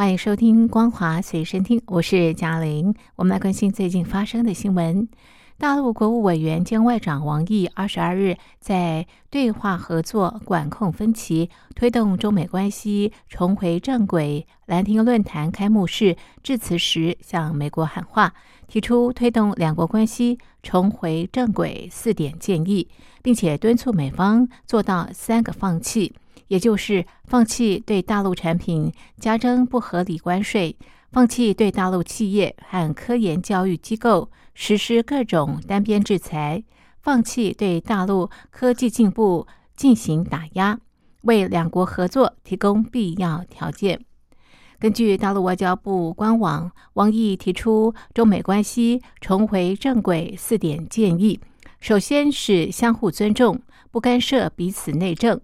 [0.00, 2.94] 欢迎收听《光华随身听》，我是嘉玲。
[3.16, 5.06] 我们来关心最近发生的新闻。
[5.58, 18.32] 大陆国务委员兼外长王毅二十二日在对话合作、管控分歧、推动中美关系重回正轨兰亭论坛开幕式致辞时，向美国喊话，
[18.68, 22.88] 提出推动两国关系重回正轨四点建议，
[23.20, 26.14] 并且敦促美方做到三个放弃。
[26.48, 30.76] 也就是放弃对大陆产品加征不合理关税，
[31.12, 36.62] 放弃对大陆企业和科研教育机构实施各种单边制裁，
[37.02, 40.78] 放弃对大陆科技进步进行打压，
[41.22, 44.04] 为两国合作提供必要条件。
[44.78, 51.38] 根据大陆外交部官网，王毅提出中美关系重回正轨四点建议，
[51.80, 55.38] 首先是相互尊重，不干涉彼此内政。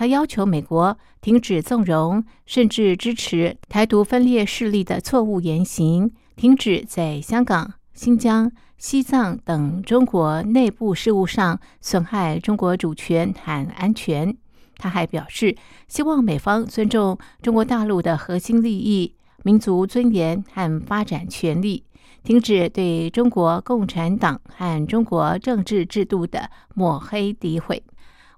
[0.00, 14.34] 他要求美国停止纵容甚至支持台独分裂势力的错误言行，停止在香港、新疆、西藏等中国内部事务上损害中国主权和安全。
[14.78, 15.54] 他还表示，
[15.86, 21.84] 希望美方尊重中国大陆的核心利益、民族尊严和发展权利，
[22.24, 27.82] 停止对中国共产党和中国政治制度的抹黑诋毁。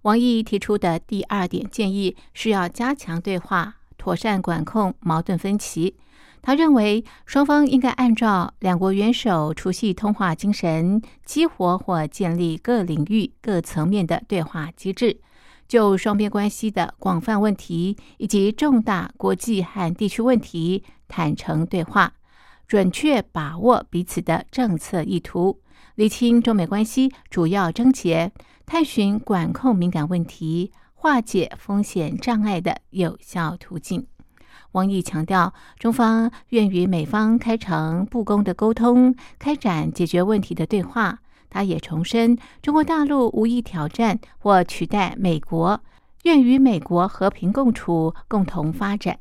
[0.03, 5.97] 王毅提出的第二点建议是要加强对话，妥善管控矛盾分歧。
[6.43, 15.21] 他认为，双方应该按照两国元首除夕通话精神，激活或建立各领域、各层面的对话机制，
[15.69, 22.13] 就双边关系的广泛问题以及重大国际和地区问题坦诚对话，
[22.67, 25.61] 准确把握彼此的政策意图，
[25.95, 28.33] 厘清中美关系主要症结。
[28.65, 34.07] 探寻管控敏感问题、化解风险障碍的有效途径。
[34.71, 41.19] 王毅强调，中方愿与美方开诚布公的沟通，开展解决问题的对话。
[41.51, 45.83] 他也重申，中国大陆无意挑战或取代美国，
[46.23, 49.19] 愿与美国和平共处，共同发展。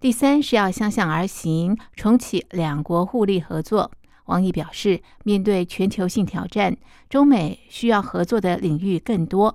[0.00, 3.92] 第三是要相向而行，重启两国互利合作。
[4.32, 6.74] 王毅表示，面对全球性挑战，
[7.10, 9.54] 中美需要合作的领域更多。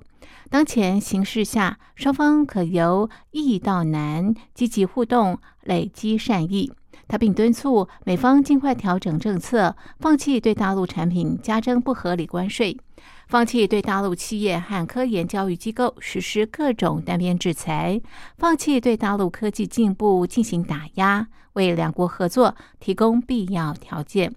[0.52, 6.72] 当前形势下，双方可由易到难，积极互动，累积善意。
[7.08, 12.78] 他并敦促美方尽快调整政策，放弃对大陆产品加征不合理关税，
[13.28, 18.00] 放弃对大陆企业和科研教育机构实施各种单边制裁，
[18.38, 24.36] 放弃对大陆科技进步进行打压，为两国合作提供必要条件。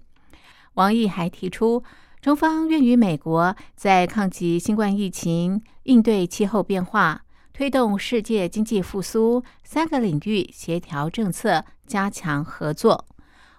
[0.75, 1.83] 王毅还提出，
[2.21, 7.23] 中方愿与美国在抗击新冠疫情、应对气候变化、
[7.53, 13.05] 推动世界经济复苏三个领域协调政策，加强合作。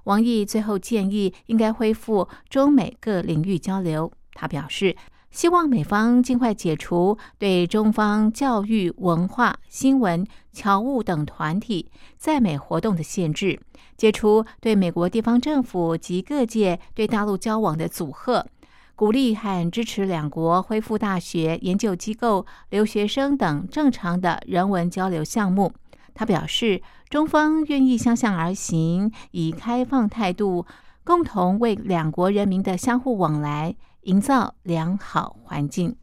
[0.05, 4.12] 王毅最后建议，应该恢复中美各领域交流。
[4.34, 4.97] 他表示。
[5.32, 13.59] 希望美方尽快解除对中方教育、文化、新闻、侨务等团体在美活动的限制，
[13.97, 18.47] 解除对美国地方政府及各界对大陆交往的阻吓，
[18.94, 25.72] 鼓励和支持两国恢复大学、研究机构、留学生等正常的人文交流项目。
[26.14, 30.66] 他表示，中方愿意相向而行，以开放态度，
[31.04, 33.75] 共同为两国人民的相互往来。
[34.02, 35.96] 营造良好环境。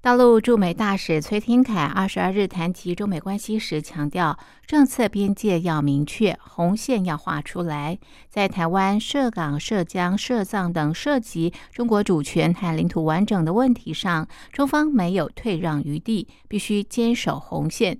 [0.00, 7.98] 大陆驻美大使崔天凯二十二日谈及中美关系时强调，政策边界要明确，红线要画出来。
[8.28, 17.98] 在台湾涉港、涉疆、涉藏等涉及中国主权和领土完整的问题上，中方没有退让余地，必须坚守红线。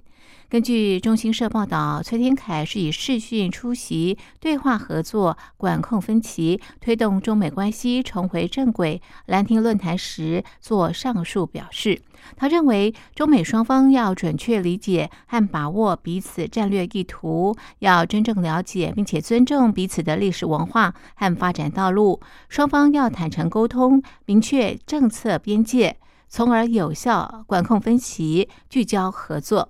[0.50, 12.00] 根据中新社报道，崔天凯是以视讯出席对话合作、管控分歧、推动中美关系重回正轨兰亭论坛时做上述表示。
[12.34, 22.22] 他认为，中美双方要准确理解和把握彼此战略意图，要真正了解并且尊重彼此的历史文化和发展道路。
[22.48, 29.68] 双方要坦诚沟通，明确政策边界，从而有效管控分歧，聚焦合作。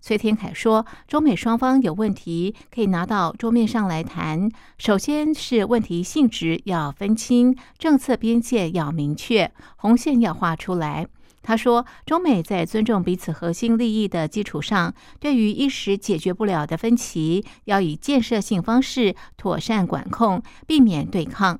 [0.00, 4.48] 崔天凯说，中美双方有问题可以拿到桌面上来谈。
[4.78, 11.06] 首先是问题性质要分清，政策边界要明确，红线要画出来。
[11.42, 21.58] 他说，中美在尊重彼此核心利益的基础上，对于一时解决不了的分歧，要以建设性方式妥善管控，避免对抗。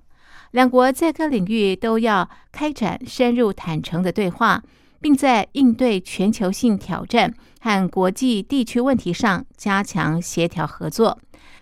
[0.52, 4.62] 两国在各领域都要开展深入坦诚的对话。
[5.00, 11.19] 并在应对全球性挑战和国际地区问题上加强协调合作。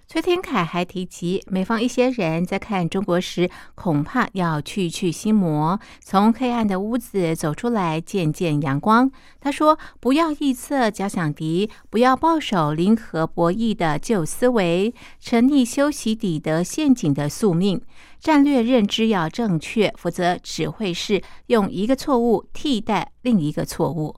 [0.09, 9.11] 崔天凯还提及，美方一些人在看中国时，恐怕要去去心魔，从黑暗的屋子走出来，见见阳光。
[9.41, 17.83] 他说：“不要臆测假想敌，不要抱守零和博弈的旧思维，沉溺修习底德陷阱的宿命。
[18.21, 24.15] 战略认知要正确，否则只会是用一个错误替代另一个错误。”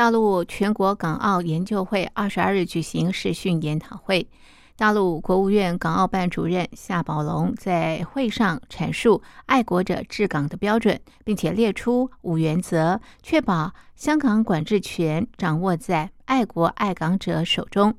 [0.00, 4.26] 大陆全国港澳研究会二十二日举行视讯研讨会，
[4.74, 17.94] 大陆国务院港澳办主任夏宝龙在会上阐述爱国者治港的标准，并且列出五原则，确保香港管制权掌握在爱国爱港者手中。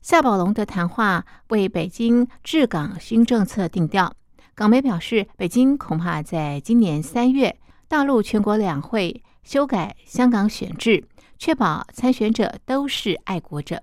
[0.00, 4.10] 夏宝龙的谈话为北京治港新政策定调。
[4.54, 11.04] 港媒表示，北京恐怕在今年三月，大陆全国两会修改香港选制。
[11.38, 13.82] 确保参选者都是爱国者。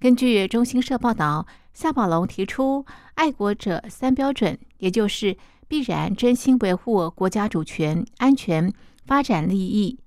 [0.00, 5.36] 根据中新社报道，夏宝龙提出“爱国者三标准”，也就是
[5.66, 8.72] 必然真心维护国家主权、安全、
[9.06, 9.98] 发展利益，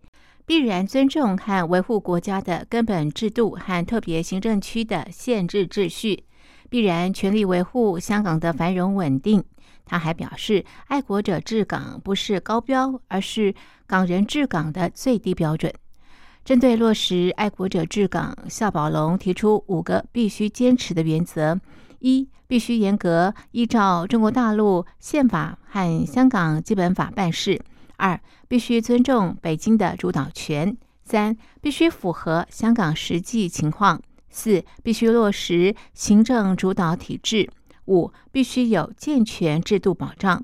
[0.46, 6.24] 必然尊重和维护国家的根本制度和特别行政区的宪制秩序，
[6.70, 9.44] 必然全力维护香港的繁荣稳定。
[9.84, 13.54] 他还表示，爱国者治港不是高标，而是
[13.86, 15.74] 港人治港的最低标准。
[16.44, 21.60] 针对落实爱国者治港，夏宝龙提出五个必须坚持的原则：
[22.00, 27.62] 一、必须严格依照中国大陆宪法和香港基本法办事；
[27.98, 34.00] 二、必须尊重北京的主导权；三、必须符合香港实际情况；
[34.32, 37.48] 四、必须落实行政主导体制；
[37.86, 40.44] 五、必须有健全制度保障。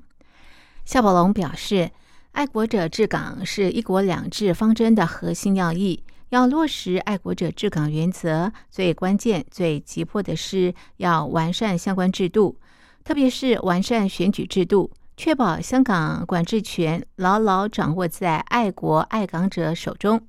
[0.84, 1.90] 夏宝龙表示。
[2.32, 6.02] 爱国者治港是一国两制方针的核心要义。
[6.30, 12.58] 要落实爱国者治港原则，最关键、最急迫的是要完善相关制度，
[13.02, 20.20] 特别是完善选举制度，确保香港管制权牢牢掌握在爱国爱港者手中。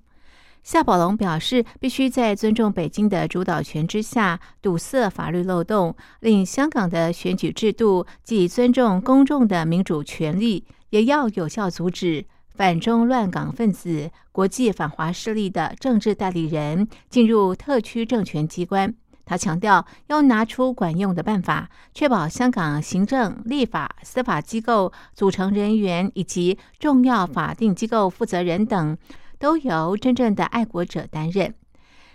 [0.63, 10.65] 夏宝龙表示，必须在尊重北京的主导权之下，堵塞法律漏洞，令香港的选举制度既尊重公众的民主权利。
[10.89, 18.93] 也要有效阻止反中乱港分子、国际反华势力的政治代理人进入特区政权机关。
[19.25, 28.97] 他强调，要拿出管用的办法，确保香港行政、立法、司法机构组成人员以及重要法定机构负责人等，
[29.37, 31.53] 都由真正的爱国者担任。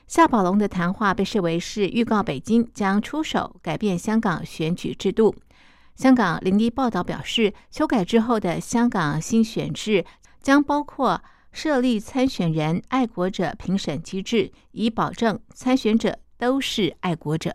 [0.09, 5.35] 夏宝龙的谈话被视为是预告北京将出手改变香港选举制度。
[5.95, 10.05] 香港零一报道表示，修改之后的香港新选制
[10.43, 17.55] 将包括设立参选人爱国者评审机制，以保证参选者都是爱国者。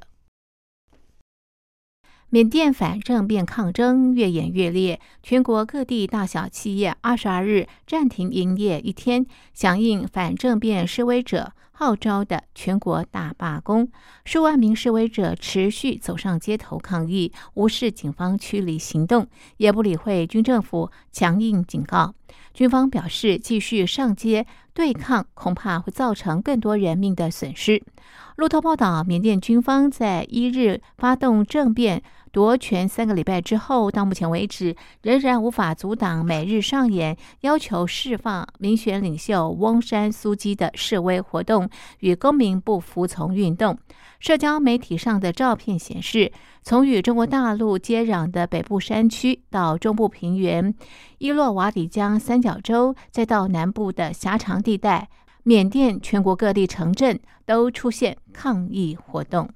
[2.31, 11.53] 缅甸反政变抗争越演越烈，全国各地大小企业二十二日暂停营业一天，响应反政变示威者。
[11.71, 13.89] 号召的全国大罢工，
[14.25, 22.13] 数万名示威者持续走上街头抗议，无视警方驱离行动，也不理会军政府强硬警告。
[22.53, 27.81] 军方表示，继续上街对抗，恐怕会造成更多人命的损失。
[28.39, 32.01] 路透报道，缅甸军方在一日发动政变。
[32.31, 41.67] 夺权三个礼拜之后，到目前为止仍然无法阻挡每日上演要求释放民选领袖翁山苏基的示威活动
[42.01, 43.77] 与公民不服从运动。
[44.19, 46.31] 社交媒体上的照片显示，
[46.61, 50.73] 从与中国大陆接壤的北部山区到中部平原、
[51.17, 55.09] 伊洛瓦底江三角洲，再到南部的狭长地带，
[55.49, 59.49] 缅甸全国各地城镇都出现抗议活动。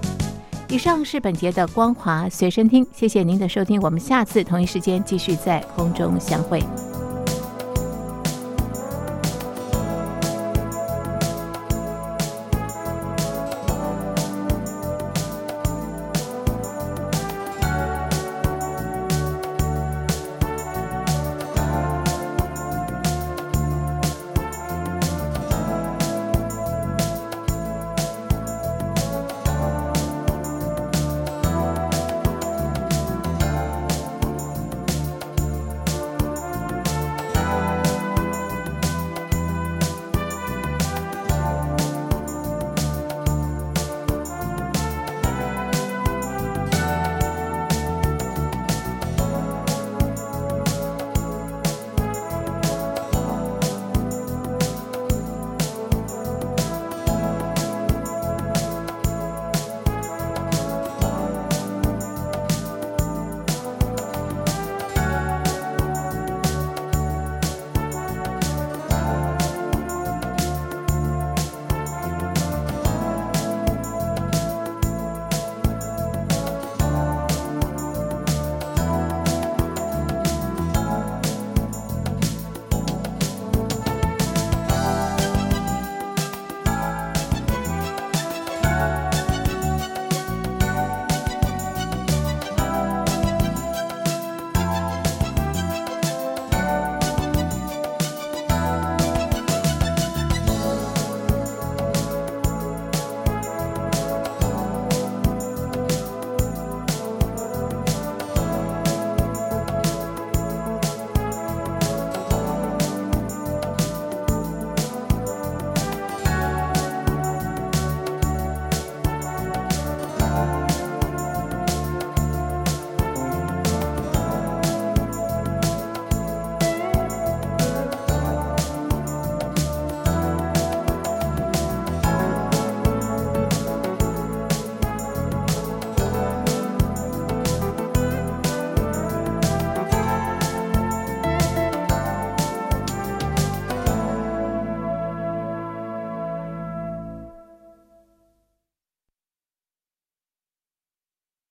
[0.67, 6.63] 以上是本节的光华随身听，谢谢您的收听，我们下次同一时间继续在空中相会。